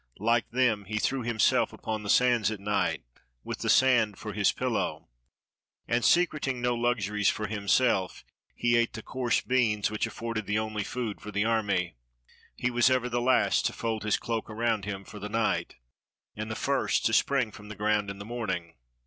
[0.17, 3.03] Like them, he threw himself upon the sands at night,
[3.43, 5.09] with the sand for his pillow,
[5.87, 8.23] and, secreting no luxuries for himself,
[8.55, 11.93] he ate the coarse beans which afiforded the only food for the army.
[12.55, 15.75] He was ever the last to fold his cloak around him for the night,
[16.35, 18.73] and the first to spring from the ground in the morning.